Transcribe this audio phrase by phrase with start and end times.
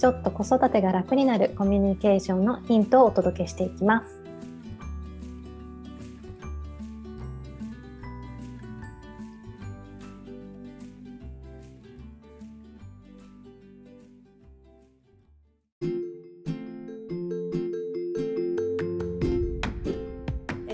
[0.00, 4.20] ちょっと子育てが楽になるコミュニケーションのヒントをお届けしていきます。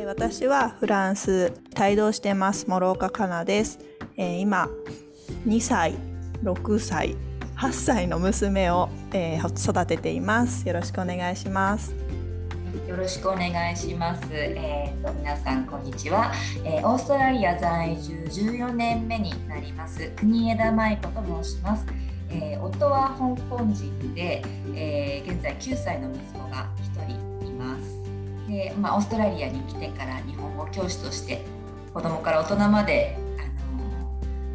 [0.07, 3.79] 私はフランス帯同してます諸岡かなです、
[4.17, 4.69] えー、今
[5.47, 5.95] 2歳
[6.43, 7.17] 6歳
[7.57, 10.67] 8歳の娘を、えー、育てています。
[10.67, 11.95] よろしくお願いします。
[12.89, 14.29] よろしくお願いします。
[14.33, 16.33] えーと、皆さんこんにちは、
[16.65, 21.87] えー、オーストラリア在住14年目になります国枝舞子と申します。
[22.29, 24.43] えー、夫は香港人で、
[24.75, 28.03] えー、現在9歳の息子が1人います。
[28.49, 31.45] で、まあ、オーストラリアに来てから日本語教師として
[31.95, 33.17] 子供から大人まで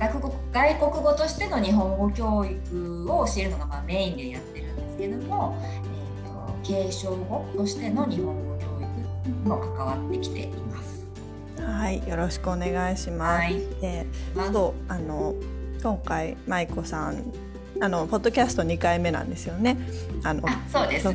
[0.01, 11.05] 外国外国語としての日本語教育を教えるのがメインでやってるんですけども、えーと、継承語としての日本語教育も関わってきています。
[11.59, 13.43] はい、よろしくお願いします。
[13.43, 14.07] はい、で、
[14.53, 15.35] そうあの
[15.83, 17.33] 今回舞子さん
[17.81, 19.75] あのポッドキャスト2回目なんですよね。
[20.23, 21.07] あのそうです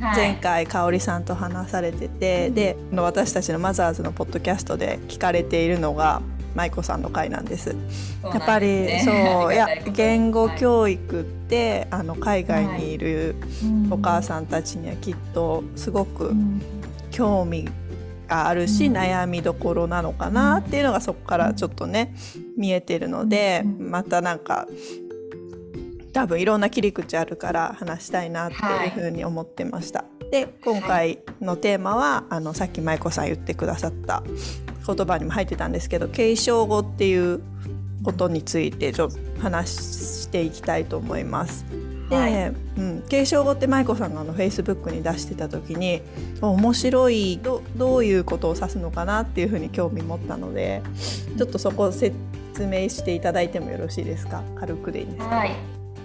[0.00, 6.20] 前回香織さんと話されてて、で私たちのマザーズのポッドキャストで聞かれているのが
[6.54, 7.76] 舞子さんの回なんです。
[8.22, 9.10] やっぱりそ
[9.48, 13.34] ういや言語教育ってあの海外にいる
[13.90, 16.32] お母さんたちにはきっとすごく
[17.10, 17.68] 興味
[18.28, 22.14] があるし、悩みどころなのかなっていうのがそこからちょっとね
[22.56, 24.66] 見えてるのでまたなんか
[26.12, 30.00] 多分いろんな切り口あるから話したいなっていうふうに思ってました。
[30.00, 34.22] はい、で今回のテーマはあのさっき舞子さん言ってくださった
[34.86, 37.40] 言葉にも入ってたんですけど継承語っていう
[38.02, 41.64] ことについてちょっと話していきたいと思います。
[42.10, 46.02] で、はい、うん、継承語って舞子さんがあのフェイスブックに出してた時に
[46.42, 50.82] 面白いどどういうことを指すのかなっていうふうに興味持ったので
[51.38, 52.14] ちょっとそこを説
[52.60, 54.42] 明していただいてもよろしいですか？
[54.56, 55.56] 軽くでいいですか、はい、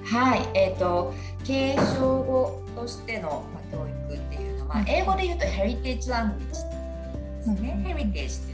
[0.05, 1.13] はい、えっ、ー、と
[1.43, 8.48] 継承語としての、まあ、教育っていうのは、英語で言うとヘリテージラングージですね、うん、ヘリテージ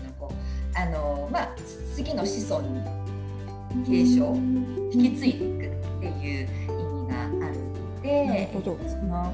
[0.76, 1.56] あのまあ、
[1.96, 2.82] 次の子孫に
[3.86, 4.36] 継承
[4.94, 8.50] 引き継いでいくっていう意味があるので
[8.90, 9.34] その、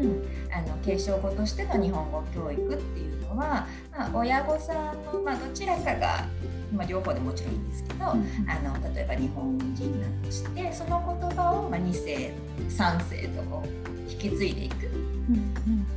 [0.00, 6.26] うん、あの継承語としての日本語教育っていうのは、まあ、親御さんの、まあ、どちらかが
[6.72, 12.32] まあ、両方でもちろんいいんですけど、うん、あの例えば日本人だとしてその言葉を、まあ、2世
[12.68, 14.86] 3世とこう引き継いでいく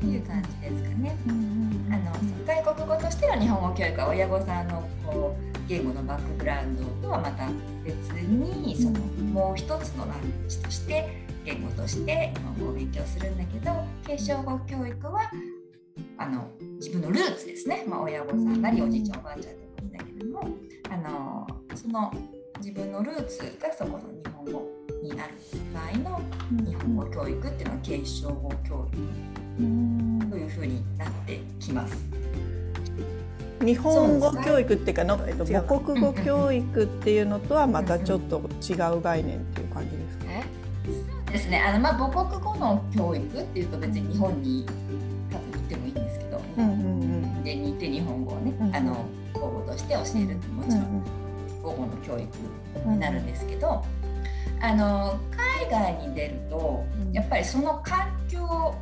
[0.04, 1.16] っていう感じですかね。
[1.90, 2.12] あの
[2.46, 7.48] 外国語としての日本語教育は親御さんのこう言語のバックグラウンドとはまた
[7.86, 9.00] 別にその
[9.32, 13.72] もう一つのラングージとして言語として日本語を勉強するんだけど
[14.06, 15.32] 継承語教育は
[16.18, 16.50] あの
[16.80, 20.50] 自分のルーツですね、まあ、親御さんなりおじいちゃんおばあちゃんでもいいんだけども
[20.90, 22.12] あのその
[22.58, 24.70] 自分のルーツがそこの日本語
[25.02, 25.34] になる
[25.74, 26.22] 場合の
[26.66, 31.96] 日本語教育っていうのは継承語教育というふうになってきます。
[33.64, 40.26] 日本語教育っていうかの、えっと、母国語教育っていうのとはまたちょっと違う概念っていう感じですか、
[40.84, 41.62] そうですね。
[41.62, 44.66] あの、まあ、母国語の教育っていうと別に日本に
[45.32, 51.04] 多分行ってもいいんですけど、うんうんうん、で似て日本語をね、うん、あの母語として教えるってもちろん
[51.64, 52.28] 母語の教育
[52.86, 53.86] になるんですけど、
[54.60, 55.18] あの
[55.62, 56.84] 海外に出ると
[57.14, 58.76] やっぱりその環境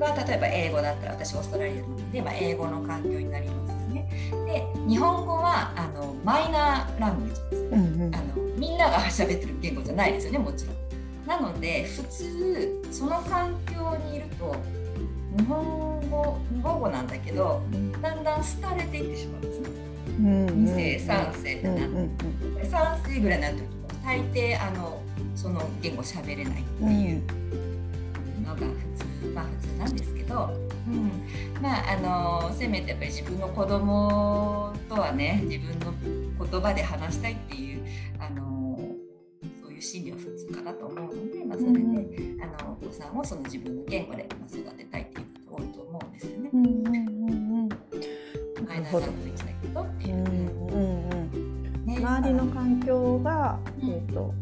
[0.00, 4.08] が例えば英語だったら私オーストラリアなので、まあ、英語の環境になりますよね。
[4.46, 8.24] で日本語はあのマイナーラングージです、うんうん、あの
[8.56, 10.76] みんなが喋ってる言語じゃないですよねもちろん。
[11.26, 14.56] なので普通その環境にいると
[15.36, 17.62] 日本語母語なんだけど
[18.02, 19.70] だんだん廃れていってしまうんですね。
[20.18, 22.16] うんうん、2世3世ってなって、うんうん、
[22.62, 23.62] 3世ぐらいになると
[24.04, 25.00] 大抵あの
[25.36, 27.22] その言語喋れないっていう
[28.44, 28.89] のが普通、
[29.34, 30.50] まあ普通なんですけど、
[30.88, 31.10] うん。
[31.62, 35.92] まあ、あのせめてやっぱり自分の子供とはね自分の
[36.46, 37.84] 言葉で話したいっていう
[38.18, 38.78] あの
[39.62, 46.50] そういう心理は普通かなと思うので、まあ、それで、うん、あのお子さんをその自分の言語で育てたいっていうこと多いと思うんですよね。
[46.52, 47.68] うんうんうん、
[48.66, 49.84] 前田さんと行きたいけどう。
[49.84, 50.26] ん
[50.70, 54.32] うんね、周りの環境が、えーと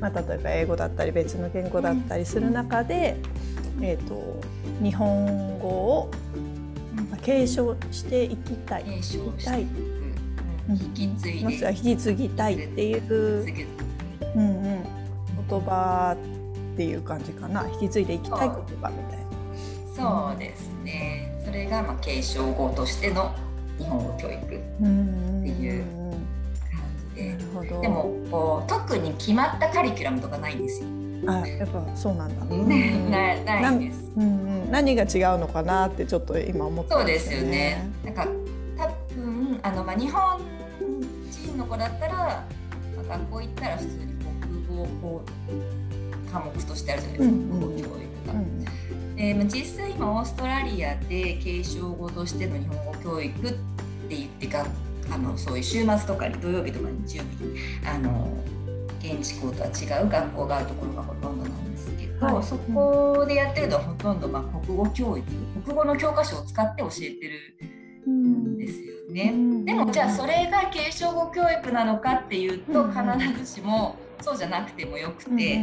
[0.00, 3.49] まあ、例えば英語だったり別の言語だったりする中で、うん。
[3.82, 4.40] えーと、
[4.82, 6.10] 日本語を、
[7.10, 8.84] まあ、継承していきたい。
[8.84, 9.66] 継承したい。
[10.68, 11.68] 引き継いで。
[11.70, 13.46] 引き継ぎたいっていう、
[14.36, 14.84] うんうん、
[15.48, 16.16] 言葉
[16.74, 17.68] っていう感じかな。
[17.68, 19.30] 引き継いでいきたい言葉みたいな。
[19.96, 21.42] そうですね。
[21.44, 23.34] それがまあ継承語としての
[23.78, 24.36] 日本語教育。
[24.36, 24.54] って
[25.48, 25.84] いう
[27.14, 27.36] で。
[27.82, 30.88] でもこう特に決まったカリキュラムとかないんですよ。
[31.26, 32.56] あやっぱそうなんだ。
[32.56, 34.70] ね、 なないです、うんうん。
[34.70, 37.88] 何が違うのかなってちょっと今思って、ね、そうですよね。
[38.04, 38.26] なんか
[38.76, 40.40] 多分あのまあ日本
[41.30, 42.44] 人の子だったら、ま
[43.06, 44.14] あ、学校行ったら普通に
[44.66, 47.86] 国語こう科目としてあるじゃないですか、国語教育
[48.26, 48.32] が。
[48.34, 48.64] うん
[49.16, 53.58] で実際今オーストラリアで継承語としての日本語教育って
[54.08, 54.66] 言って学
[55.12, 57.58] あのそういう週末とかに土曜日とか日曜日に
[59.20, 65.26] あの現地校とは違う学校があるところがほとんどなんですけど、はい、そこでやってるのはほとんどまあ国語教育
[65.64, 69.34] 国語の教科書を使って教えてるんですよね。
[69.64, 75.60] でもじゃあそれが継承語教育なのかっていうと必ずしもそうじゃなくてもよくて。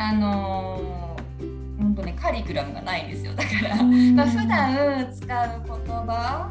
[0.00, 3.34] あのー、本当ねカリキュラムがないんですよ。
[3.34, 6.48] だから、まあ、普段使う言葉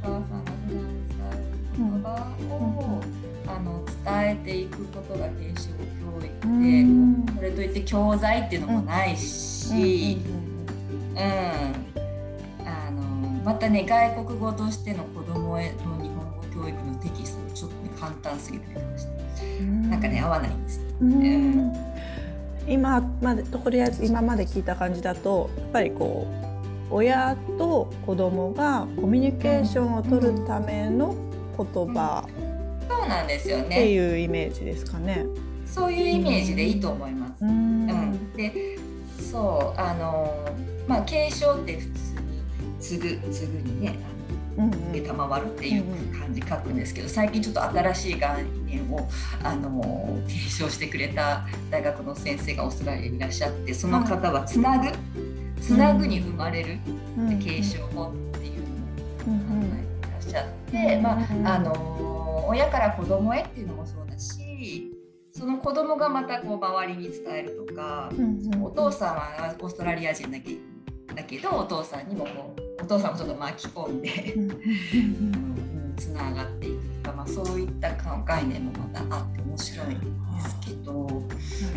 [0.00, 2.06] 母さんが普段使う言葉
[2.54, 2.85] を、
[4.06, 6.30] 伝えていくことが継承教育
[6.62, 10.18] で、これといって教材っていうのもないし、
[11.14, 11.20] うん。
[12.64, 13.00] あの
[13.44, 19.10] またね外国語としての子供への日本語教育のテキストもちょっとね簡単すぎてました。
[19.90, 20.78] なんかね合わないんです。
[20.78, 20.84] よ。
[21.00, 21.72] うん。
[22.68, 26.26] 今までとりあえず今まで聞いた感じだとやっぱりこ
[26.90, 31.14] う親と子供がコミュニケーションを取るための
[31.56, 32.24] 言葉
[32.88, 33.64] そうなんですよね。
[33.64, 35.26] っていうイメージですかね。
[35.66, 37.44] そういうイメージでいいと思います。
[37.44, 38.78] うん、うん、で
[39.30, 40.32] そうあの
[40.86, 41.90] まあ継承って普通
[42.22, 42.40] に
[42.80, 43.98] 継ぐ継ぐにね
[44.92, 45.84] 承るっていう
[46.18, 49.08] 感じ書くんですけど最近ちょっと新しい概念を
[49.42, 54.90] あの提唱してくれた大学の先生がオーストラリアにいらっしゃってその方はつなぐ、
[55.60, 56.78] つなぐに生まれる、
[57.42, 58.60] 継承法っていう
[59.28, 62.15] のを考えていらっしゃって、まああの
[62.46, 64.92] 親から子供へっていうのもそうだし
[65.32, 68.10] その子供がまたこう周りに伝えるとか、
[68.62, 70.56] お父さんはオーストラリア人だけ
[71.14, 74.34] だけどお父さんにもこうお父さんもちょっと巻き込んで
[75.96, 80.06] つながっていくとか、まあ、そういった概念もまたあって面白いんで
[80.40, 81.22] すけど、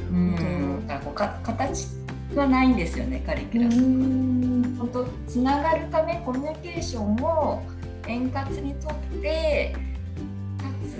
[0.09, 1.87] うん、だからこうか形
[2.35, 4.77] はないんですよねカリキュラム。
[4.77, 7.61] 本当つながるためコミュニケーションを
[8.07, 9.75] 円滑にとって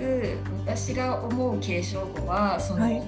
[0.00, 3.04] かつ私が思う継承語はその、はいはい、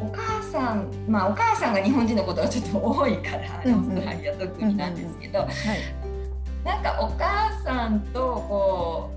[0.00, 5.50] お母さんまあお母さんが日本人のことがちょっと多いから、うんうん、オーストラリア特になんですけど、うんうん。
[5.50, 5.78] はい、
[6.64, 9.10] なんかお母さんとこ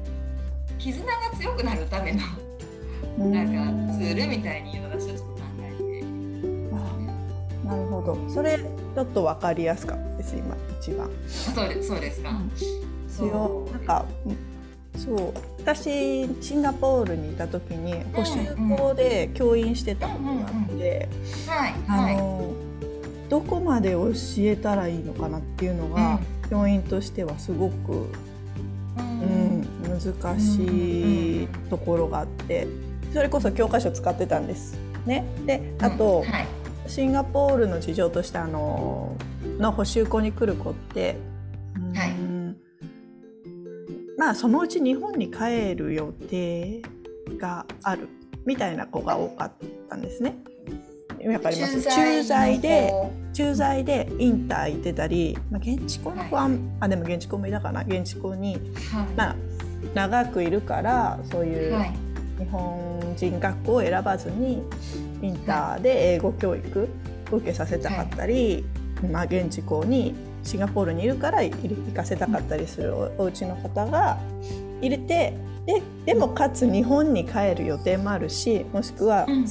[0.69, 2.19] う絆が強くなるための
[3.17, 5.33] なんかツールみたいに私はちょっと
[7.63, 8.17] なるほど。
[8.29, 11.09] それちょっと分かりやすかったです今一番。
[11.27, 14.05] そうですそうですか、うん、なんか
[15.03, 15.33] そう。
[15.59, 18.37] 私シンガポールにいた時に補習
[18.77, 21.09] 校で教員してたことがあって、
[23.29, 28.07] どこまで教えたらいいのかなっていうのが、うん、教員としてはすごく、
[28.97, 32.67] うん、難しいところがあって
[33.13, 34.77] それこそ教科書使ってたんです。
[35.05, 36.47] ね、であと、うんはい。
[36.87, 39.15] シンガポールの事情としてあの
[39.57, 41.17] の補修校に来る子って、はい、
[44.23, 46.81] まあそのうち日本に帰る予定
[47.37, 48.07] がある
[48.45, 49.51] みたいな子が多かっ
[49.89, 50.37] たんですね。
[51.25, 51.81] わかります？
[51.81, 52.93] 駐在で
[53.33, 57.81] 駐在でインター行ってたり、まあ、現地校の子は、はい、あでも現地校もいたかな？
[57.81, 58.61] 現地校に、はい、
[59.17, 59.35] まあ、
[59.93, 61.93] 長くいるからそういう、はい。
[62.39, 64.63] 日本人学校を選ばずに
[65.21, 66.89] インターで英語教育
[67.29, 68.65] を受けさせたかったり、
[69.01, 71.55] はい、まあ、現地校にシンガポールにいるから行
[71.93, 74.17] かせたかったりするお家の方が
[74.81, 75.33] 入れて
[75.65, 79.41] ででもかつ日本に帰る予定もあるしもしくは、うん、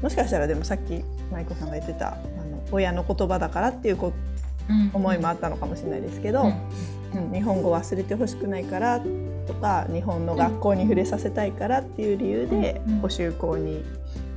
[0.00, 4.12] もしかしたらでもさっき舞子さんが言ってたあの親の言葉だからっていうこ、
[4.68, 6.52] うん、思いもあったのかもしれないですけど、
[7.14, 9.00] うん、日本語忘れてほしくないから
[9.46, 13.84] とか日本の学校に触れさせたいからっていう理由で補習校に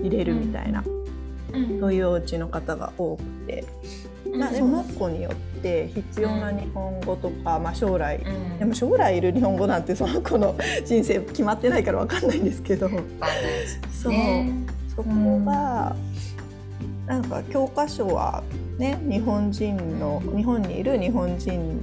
[0.01, 0.83] 入れるみたいな
[1.79, 3.65] そういうお家の方が多くて、
[4.35, 8.19] まあ、その子によって必要な日本語とか、まあ、将来、
[8.59, 12.89] でも将来いる日本語なんてその子の人生決まってないから分かんないんですけど、
[13.91, 14.13] そう
[14.95, 15.95] そこが
[17.05, 18.43] なんか教科書は
[18.77, 21.81] ね日本人の日本にいる日本人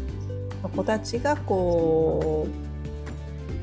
[0.62, 2.46] の子たちがこ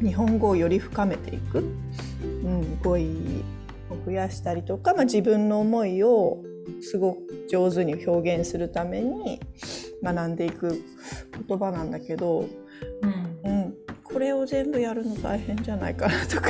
[0.02, 3.63] う日本語をより深めていく、うん、語彙を
[4.06, 6.44] 増やしたりとか、まあ、自分の思いを
[6.82, 9.40] すごく上手に表現するために
[10.02, 10.84] 学んでいく
[11.48, 12.48] 言葉なんだけど、
[13.44, 16.50] うん、うん、これを全部やるの大変じゃないかなとか。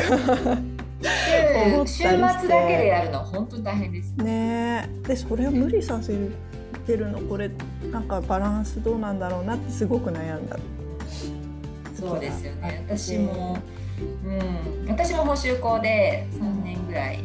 [1.86, 4.14] 週末だけでやるの本当に大変です。
[4.16, 6.16] ねでそれを無理させ
[6.86, 7.52] てるのこれ
[7.92, 10.58] なんかバランスどうなんだろうなってすごく悩んだ。
[11.96, 12.86] そうですよね。
[12.88, 13.58] 私も、
[14.26, 17.24] うん、私も補習校で3年ぐらい、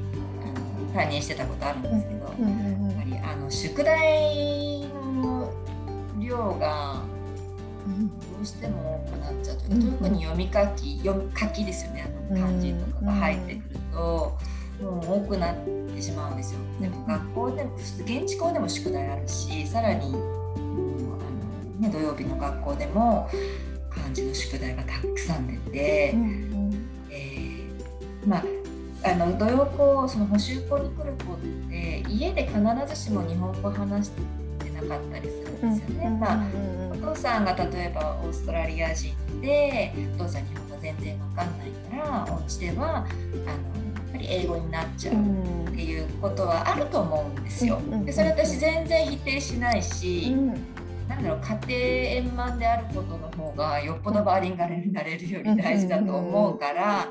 [0.94, 4.80] 担任してたことあるんですけど、うんうんうん、やっぱりあの宿題
[5.20, 5.52] の
[6.18, 7.02] 量が
[7.86, 14.38] どうしても多くなっちゃうと、うん、特に読み書き読み書きですよねあの漢字とかが入ってくると、
[14.80, 15.56] もう多くなっ
[15.94, 16.60] てしまうんですよ。
[16.80, 23.28] でも学校でも現地校でも宿題あるしさらに、うん、あのね、土曜日の学校でも
[23.90, 28.44] 漢字の宿題がたくさん出て、うんうん、えー、まあ
[29.04, 31.38] あの土曜校その補習校に来る子っ
[31.70, 36.10] て家で必ずしも日本語話してなかったりするんですよね。
[36.20, 36.46] まあ、
[36.92, 45.16] お父さんが例えばオーストラリア人でお父さん日本語全然わかんないからお家ではあのやっぱり英語になっちゃうっ
[45.74, 47.80] ていうことはあると思うんですよ。
[48.04, 50.34] でそれ私全然否定しないし、
[51.08, 57.08] なんだろう家庭円満であることの方がよっぽどバーリンガルになれるより大事だと思うから。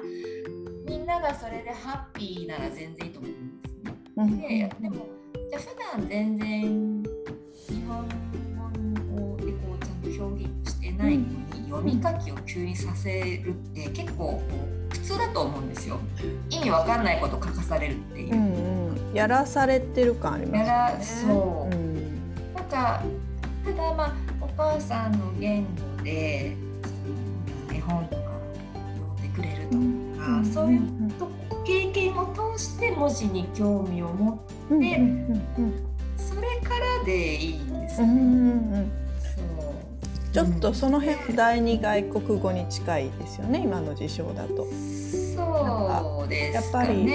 [0.87, 3.75] みんながそれでハッピーなら全然いいと思うんです
[4.47, 4.69] ね。
[4.79, 5.05] ででも
[5.49, 8.07] じゃあ普段全然日本
[9.11, 14.41] 語でこうちゃんと表現してないのに、読み書きを急にさせるって結構
[14.89, 15.99] 普通だと思うんですよ。
[16.49, 18.33] 意味わかんないこと書かされるっていう。
[18.33, 20.59] うんうん、やらされてる感ありますね。
[20.59, 21.75] やらそう。
[21.75, 22.23] うん、
[22.55, 23.03] なんか
[23.65, 26.56] ただまあお母さんの言語で
[33.07, 35.83] 文字に興味を持って、うんうんうん
[36.17, 38.13] それからでいいんですよね。
[38.13, 38.91] うんうん
[40.33, 44.67] ちょっとその辺第二外国語に近いですよね今の事象だと。
[45.35, 47.07] そうです、ね、やっぱり、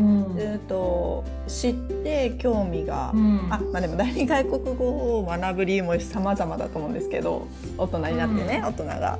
[0.00, 7.46] うん、ずっと知って興味が、うん、あまあでも第二外国語を学ぶ理由も様々だと思うんですけど
[7.78, 9.18] 大人になってね、うん、大人が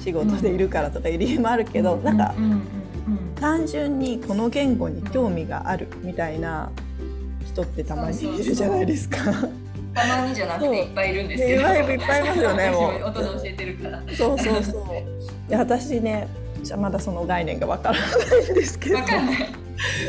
[0.00, 2.34] 仕事でいるからとかいう理由もあるけど、うん、なんか、
[3.40, 6.70] 単純にこの言語に興味があるみたいな
[7.46, 9.18] 人ってたまにいるじゃないですか。
[9.94, 11.62] たまにじゃなくていっぱいいるんですけど。
[11.62, 12.70] いっぱいいますよね。
[12.70, 13.02] もう。
[13.04, 14.02] 大人教えてるから。
[14.14, 14.82] そうそうそう。
[15.48, 16.28] いや私ね、
[16.62, 18.98] じゃまだその概念がわからないんですけど。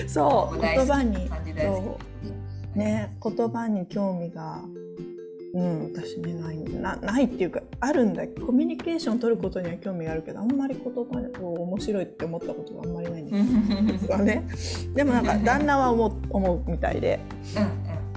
[0.07, 1.97] そう言葉にそ
[2.75, 4.59] うね言葉に興味が。
[5.53, 8.27] うん、私ねないなないっていうかあるんだ。
[8.27, 11.01] コミュニケーションを取ることには興味があるけどあんまり言葉
[11.41, 14.17] を面白いって思ったことがあんまりないんですよ。
[14.19, 14.47] ね。
[14.93, 17.19] でもなんか旦那は思う思うみたいで、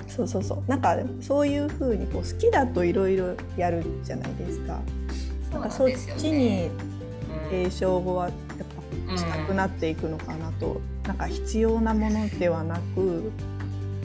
[0.09, 0.63] そうそうそう。
[0.67, 4.81] なんかそういうふうにこう好きだといろいろやるじゃないですか。
[5.53, 6.69] なんかそっちに
[7.51, 8.35] 継承語はやっ
[9.09, 13.33] ぱ近くなっていくのかなと、うん、なんか必要なものではなく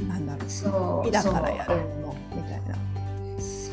[0.08, 1.02] なんだろう。
[1.02, 2.76] 好きだからやるものみたいな。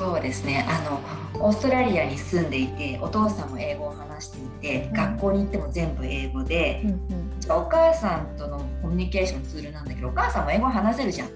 [0.02, 0.66] そうですね。
[0.68, 1.00] あの
[1.46, 11.28] オーストラリアに住んでいてお父さんも英語を話していて、うん、学校に行っても全部英語で、うんうん、お母さんとのコミュニケーションツールなんだけどお母さんも英語話せるじゃん。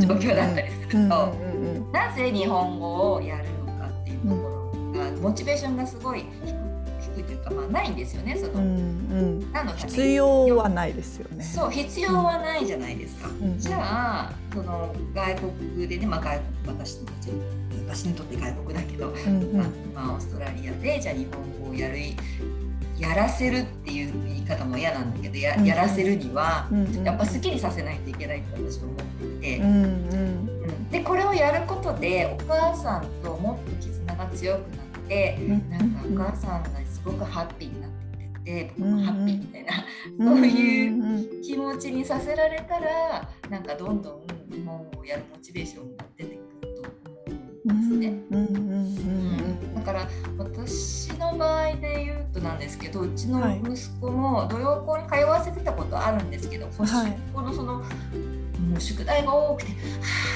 [0.00, 1.34] 状況だったりすると、
[1.92, 6.52] なぜ日本語をやるのかっていうところが、モチベーションがすごい低
[7.20, 11.44] いというか、まあ、ないんですよねその、うんうん、の必要はないですよね。
[11.44, 17.30] そう必要はないじゃないですか、うん、じゃあその外国でね、まあ、外国私たち
[17.86, 21.96] 私にとって外国だけど、うんうん、まあ、オーストラリアでじゃあ日本語をやる
[22.98, 26.68] やらせるっていう言い方も嫌なんだけどややらせるには、
[27.04, 35.38] やっぱすっきりさせないといけないって私は思っていて、うんうん、でこれをやることでお母さんともっと絆が強くなって、
[35.70, 39.72] なんかお母さんがすごくハッピーになってくれて僕もハッピーみたいな、
[40.18, 44.22] そういう気持ちにさせられたらなんかどんどん
[44.52, 46.90] 日本をやるモチベーションが出てくると思
[47.66, 48.18] うんですね。
[49.74, 57.82] だから私の場合で言うとなんですけどうちの息子も土曜校に通わせてたことあるんですけど、はい、このその、
[58.14, 59.74] うん、もう宿題が多くては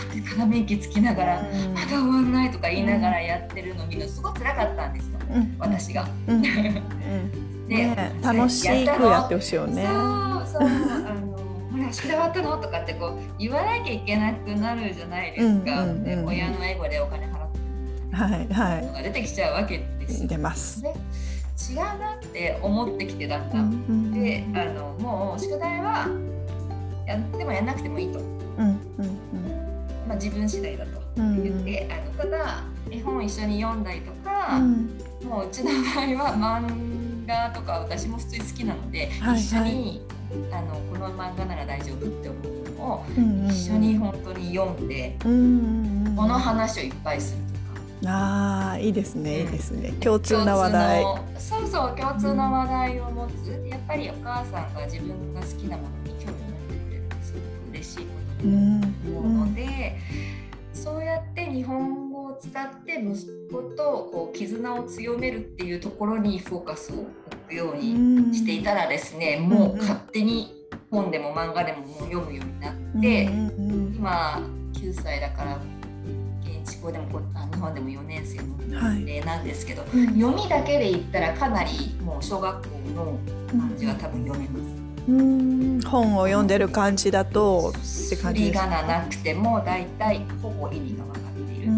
[0.08, 1.42] あって鏡め息つきながら、
[1.74, 5.18] まだ終わんないとか言いながらやってるの見るのすごい辛かったんですよ、
[5.58, 6.08] 私が。
[7.68, 9.86] で、楽しくやってほしいよね。
[9.86, 11.32] そうそうあの
[11.72, 12.56] ほら宿題終わったの？
[12.58, 17.32] とかってこう言わなきゃいけなくなるじゃないですか、で親の英語でお金払っ
[18.10, 18.86] てはいはい。
[18.86, 20.28] のが出てきちゃうわけですよ。
[20.28, 20.82] 出ます。
[20.82, 20.88] で
[21.70, 23.58] 違うなって思ってきてだんだ。
[23.60, 24.12] ん。
[24.12, 26.08] であのもう宿題は
[27.06, 28.18] やってもやんなくてもいいと。
[28.18, 28.26] うん
[28.58, 28.78] うんうん。
[30.08, 31.00] まあ、自分次第だと。
[31.16, 34.60] 言って、あのただ絵本一緒に読んだりとか、
[35.24, 40.02] もううちの場合は漫画とか私も普通に好きなので、はいはい、一緒に
[40.52, 42.42] あのこの漫画なら大丈夫って思う
[42.78, 43.04] のを
[43.50, 47.42] 一緒に本当に読んで、この話をいっぱいする
[48.02, 48.12] とか。
[48.74, 49.92] あいいですねいいですね。
[50.00, 51.04] 共通な話題。
[51.38, 58.04] そうそう共通な話題を持つ、やっぱりお母さんが自分が好きなものに興味を持ってくれるのすごく嬉しいこ
[58.40, 59.98] とだと思うので、
[60.72, 62.01] そうやって日本
[62.42, 63.14] 使って息
[63.52, 67.08] 子とこう絆を強めるっていうところにフォーカスを置
[67.48, 70.52] くようにしていたらですね、もう勝手に
[70.90, 73.22] 本でも漫画でももう読むようになって、
[73.96, 75.56] 今9歳だから
[76.42, 77.20] 現地校でも
[77.52, 83.18] 日本でも4年生の例なんですけど、はい、読みだけで言ったらかなりもう小学校の
[83.50, 84.64] 感じが多分読めます。
[85.08, 85.80] うん。
[85.80, 88.66] 本を読んでる感じだとって感じですか？
[88.66, 91.72] がなくてもだいたいほぼ意味が分かっている。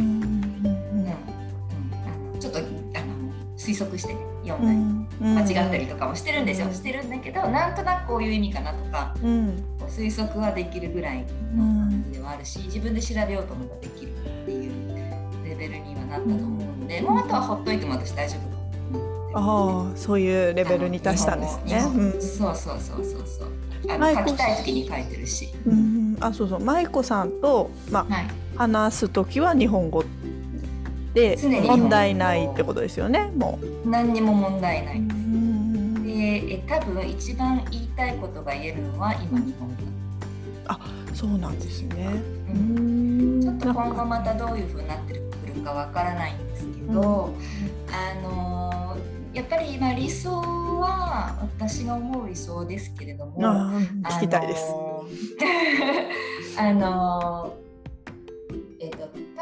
[3.65, 4.15] 推測して
[4.47, 18.55] 読んだり、間違ったりとかもしてるんですよ、してるんだけどなんとなくこういう意味かなとか、うん、推測はできるぐらいの感じではあるし自分で調べようと思えばできるっていうレベルにはなったと思うので、もうあとはほっといても私大丈夫
[19.37, 21.85] ああそういうレベルに達したんですね。
[21.85, 23.53] うん、そうそうそうそうそう。
[23.89, 25.49] あの書きたい時に書いてるし。
[25.67, 26.61] うん、あそうそう。
[26.61, 30.05] 舞子さんとまあ、はい、話す時は日本語
[31.15, 33.31] で問題ないってことですよね。
[33.37, 35.17] もう何にも問題ないです。
[36.05, 39.75] でえ多分一番言いたいことが言えるのは今日本語。
[40.67, 40.79] あ
[41.15, 42.09] そうなんですね。
[42.49, 45.21] うん、ちょっと今後またどういうふうになってく
[45.55, 47.35] るかわからないんですけど、
[47.91, 48.97] あの
[49.33, 54.65] やっぱり今理想は私が思う理想ですけれども聞きたいです。
[56.59, 57.55] あの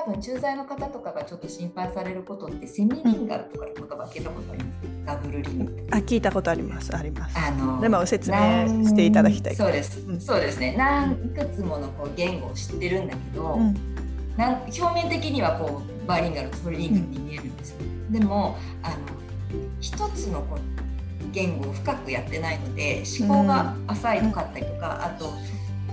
[0.04, 7.38] 多分駐在の方とかがちょっと心配されることってセミリンガルとかいう言葉聞いたことあります、うん、ダブルリンあ聞いたことありますあります。
[7.38, 8.36] あのでも説明
[8.84, 9.54] していただきたい。
[9.54, 10.74] そうです、うん、そうですね。
[10.76, 13.74] 何いくつものこう言語を知ってるんだけど、うん、
[14.36, 17.76] なん表面的にはこうバイリンガルトリリンガルに見えるんですよ。
[18.10, 18.96] でもあの
[19.80, 20.60] 一つのこう
[21.30, 25.32] 言語を深くやってないので思考が浅いのかったりとか、うん、あと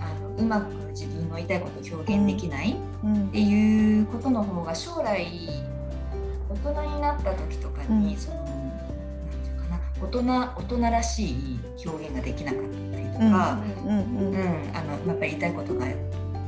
[0.01, 5.27] あのうまく自分の言いたいことを表現できないっていうことの方が将来
[6.49, 12.61] 大人になった時とかに、うん、その何て言うかな大人大人らしい表現ができなかっ
[12.91, 13.99] たりとか、うん。
[14.73, 15.87] あのやっぱり言いたいことが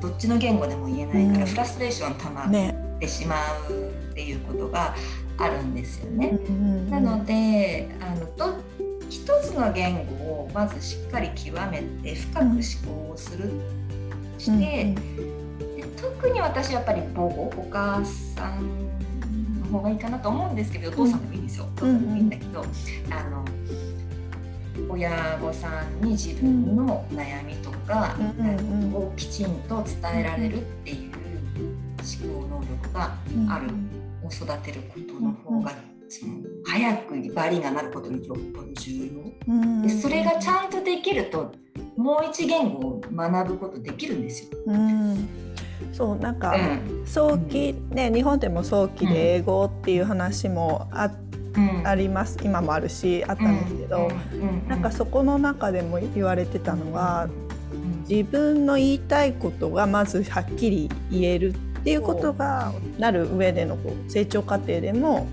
[0.02, 3.36] どっちの言語でも言えないから、フラストレーションたまってしま
[3.70, 4.96] うっていうことが
[5.38, 6.39] あるんですよね。
[6.89, 8.60] なのであのど
[9.10, 12.52] 一つの言語をまずしっかり極めて深く思
[13.08, 13.52] 考をする、
[14.41, 14.95] して、
[15.75, 18.89] で特に私やっぱり母語お母さん
[19.62, 22.65] の方がいいかなと思うんですけどお父さんでもいいんですよ、お父さんでもいいんだけど、
[23.12, 23.45] あの
[24.89, 28.15] 親御さんに自分の悩みとか、
[28.93, 31.12] をきちんと伝えられるっていう
[32.27, 33.15] 思考能力が
[33.54, 33.67] ある。
[34.23, 35.71] を育てることの方が、
[36.08, 41.51] その早くバリがなることによっぽど重要、でそれがちゃんとできると
[41.97, 44.49] もう一言語を学ぶことできるんですよ。
[44.67, 45.27] うん。
[45.93, 51.12] そうなんか、うん、早期ね日本でも早期で英語っていう話もあ,、
[51.84, 52.38] あります。
[52.43, 54.10] 今もあるしあったんですけど、
[54.67, 57.30] なんかそこの中でも言われてたのは、
[58.08, 65.27] 自分の言いたいことがまずはっきり言えるっていうことがなる上でのこう成長過程でも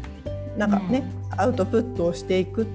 [0.56, 2.66] なんかね、うん、アウトプットをしていく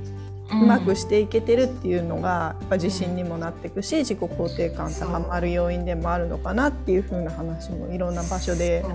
[0.62, 8.86] うまくしていけてるっていうのがやっぱ自信にもなっていくし自己肯定感高まる要因でもあるのかなっていう風な話もいろんな場所で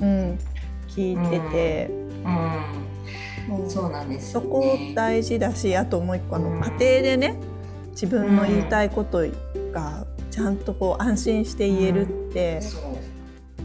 [0.00, 0.38] う、ん、
[0.88, 1.90] 聞いてて。
[3.48, 7.36] うん、そうなんです、ね、そこ大事だしあともう一個の家庭でね
[7.92, 9.22] 自分の言いたいこと
[9.72, 12.60] がちゃんとこう安心して言えるって、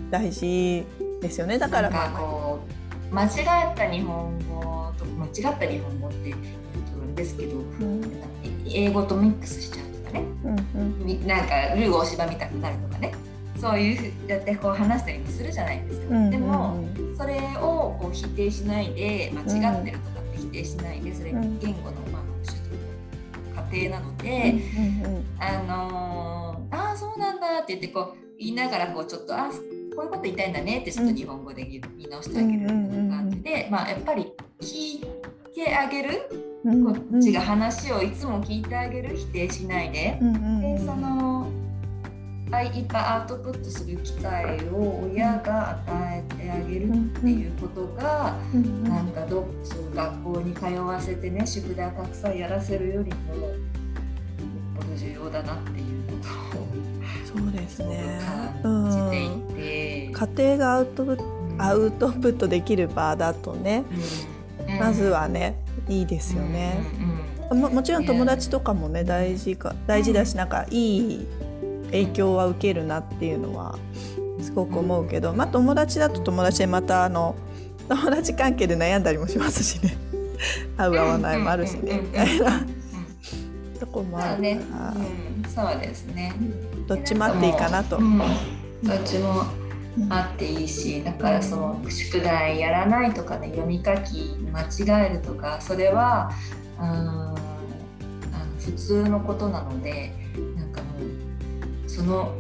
[0.10, 0.86] 大事
[1.21, 1.60] ですよね。
[1.60, 2.60] だからなんかこ
[3.12, 6.34] う間違った日本語と間違った日本語って
[7.23, 8.01] ですけど、うん、
[8.69, 13.13] 英語とミックスしちゃうとかね、うんうん、なんかルー大芝見たくなるとかね。
[13.55, 16.86] そういうやってこう話したりもするじゃないですか、うんうんうん、でも
[17.17, 29.49] それをこう否定しないで間違ってるとかって否定しないでそれ言語のまあ過程なので、うんうんうん、あのー、ああそうなんだって言ってこう言いながらこうちょっとあ
[29.95, 34.65] こういうこと言いたいんだねってちょっと日本語で言い直してあげる感じで、まあ、やっぱり聞
[34.97, 35.05] い
[35.53, 40.17] てあげる、こっちが話をいつも聞いてあげる否定しないで,、
[40.62, 41.49] でその
[42.47, 48.38] いっぱいアウトプットする機会を親が与えてあげるっていうことが、
[48.84, 53.58] なんかどそう学校に通わせてね宿題たくさんやらせるよりもよっ
[54.78, 58.19] ぽど重要だなっていうことをそうですね。
[58.62, 61.23] 感じていて、家庭がアウトプット、
[61.58, 63.84] アウトプットできる場だとね、
[64.80, 66.76] まずはねいいですよね。
[67.52, 71.28] ももちろん友達とかもね大事か大事だしなんかいい
[71.88, 73.78] 影響は受けるなっていうのは
[74.41, 77.36] すごく思うけど、まあ、友達だと友達でまたあの
[77.88, 79.96] 友達関係で悩んだりもしますしね。
[80.78, 82.00] 合う合わないもあるしね。
[82.02, 82.65] みたいな。
[83.80, 84.60] とこもあるね。
[85.43, 86.34] うん、そうですね。
[86.88, 87.98] どっちもあっていいかなと。
[87.98, 89.43] どっちも
[90.10, 94.62] あっていいしだからその宿題やらないとかね読み書き間
[95.01, 96.32] 違えるとかそれは
[96.79, 97.36] うんあの
[98.60, 100.12] 普通のことなので
[100.56, 100.88] なんかも
[101.86, 102.36] うその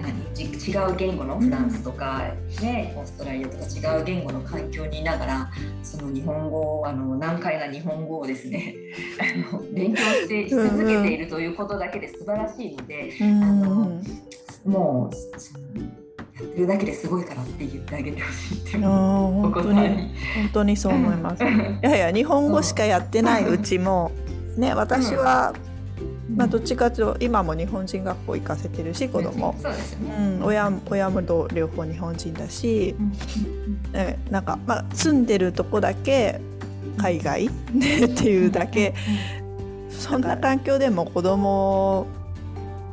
[0.00, 2.22] 何違う言語のフランスとか、
[2.62, 5.50] ね、オーストラリアとか違う言語の環境にいながら
[5.82, 8.74] その日本語あの難解な日本語をですね
[9.50, 14.00] あの勉強してし続けているということだけで素晴らしいので、あの
[14.64, 16.03] もう。
[16.44, 18.82] やってるだけですごいからって言ってあげてほしいっていう。
[18.82, 21.42] 本当に本当にそう思います。
[21.44, 21.46] い
[21.82, 24.12] やいや日本語しかやってないうちも
[24.56, 25.54] ね私は、
[26.34, 29.54] まあ、どっちかというと今も日本人学校行かせてるし子供、
[30.18, 32.94] うん、親親も両方日本人だし、
[33.92, 36.40] ね、なんか、まあ、住んでるとこだけ
[36.98, 38.94] 海外 っていうだけ。
[39.90, 42.06] そんな環境でも子供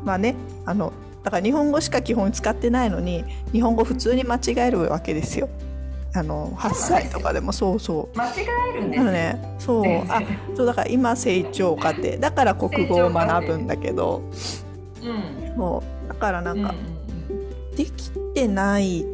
[0.03, 0.35] まあね
[0.65, 5.49] あのだから日本語しか基本使ってないのに日本語普通に間違えるわけですよ。
[6.13, 8.17] あの8歳とかでもそうそう。
[8.17, 8.31] 間違
[8.73, 9.85] えるんですねそう。
[10.09, 10.21] あ
[10.55, 12.17] そうだから今成長過程。
[12.17, 14.21] だから国語を学ぶんだけど、
[15.01, 16.07] うん、そう。
[16.09, 16.73] だからなんか、
[17.29, 19.05] うん、できてない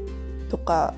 [0.49, 0.93] とか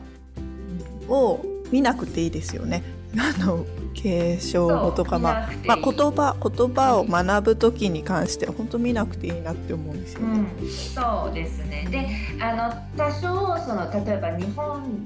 [1.09, 1.41] を
[1.71, 2.83] 見なくていいですよね。
[3.17, 3.65] あの
[4.01, 10.49] 継承語とか、まあ、まあ、言葉言葉を学ぶ時に関しては本当見なくていいなって思うんですよね。
[10.61, 11.85] うん、そうですね。
[11.91, 12.07] で
[12.41, 15.03] あの多少その例えば日本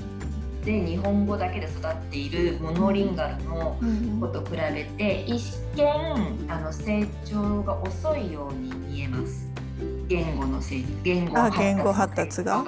[0.64, 3.78] で日本語だけで育っているモノリンガルの
[4.22, 5.84] 子と比べて、一見
[6.48, 9.50] あの成長が遅いように見えます。
[10.08, 12.64] 言語の成言語発達が。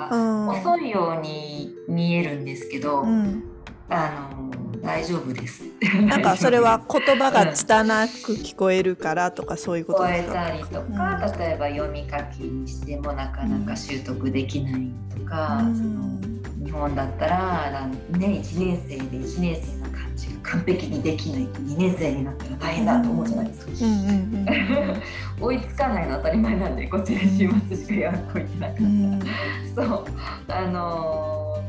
[0.49, 3.43] 遅いように見えるんですけど、うん、
[3.89, 4.44] あの
[4.85, 5.63] 大丈夫です。
[6.07, 10.39] なんかそれは 言葉が拙く聞こえるからとかそういうことですか？
[10.39, 23.71] 聞こえたりとか、うん、例えば読み書きにしてもなかなか習得できないとか、うん、その日本だったらね1年生で1年生の感じが完璧にできないと2年生になったら大変だと思うじゃないですか。
[25.41, 28.83] 追いつかないの当たり前なんでこっちで週末しかやっこいてなかった。
[28.83, 29.19] うん、
[29.75, 30.05] そう
[30.47, 31.61] あの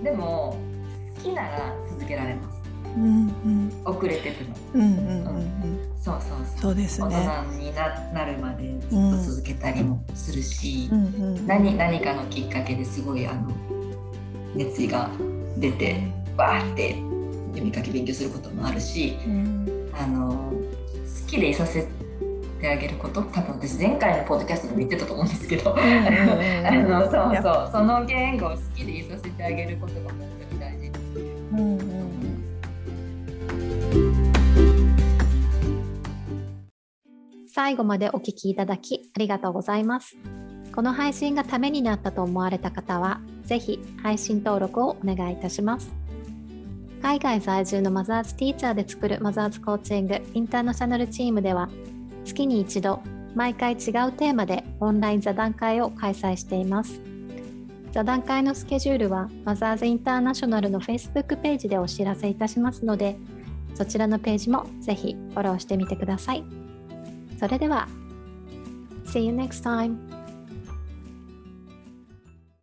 [0.00, 0.56] ー、でも
[1.16, 2.64] 好きなら続けられます。
[2.96, 6.60] うんうん、遅れてても、うんうんうんそうそうそう。
[6.60, 7.16] そうですね。
[7.16, 13.50] 大人にななるまでずっと続けたりもするし、うんうんうん、何何かのきっかけですごいあの
[14.54, 15.10] 熱意が
[15.56, 16.02] 出て
[16.36, 16.90] バーって
[17.52, 21.88] 読み書き勉強することもあるし、うん、あの好きでいさせ
[22.60, 27.68] てあげること多分私前回のポッドキャストでも言ってたと思うんですけど、 あのそうそう。
[27.72, 30.33] その言語を好きでいさせてあげることが。
[31.54, 32.04] うんうん
[37.56, 40.16] 最後までお聞きいただきありがとうございます。
[40.74, 45.94] この配信がためになったと思われた方は、ぜひ配信登録をお願いいたします。
[47.00, 51.68] 海外在住のマザーズティーチャーで作るマザーズコーチングインターナショナルチームでは、
[52.24, 53.00] 月に一度、
[53.36, 57.13] 毎回違うテーマでオンライン座談会を開催しています。
[57.94, 63.16] 座談会のスケジュールはマザーズインターナショナルの Facebook ページでお知らせいたしますので、
[63.76, 66.42] そちらのページもぜひフォローしてみてください。
[67.38, 67.86] それでは
[69.04, 70.23] See you next time!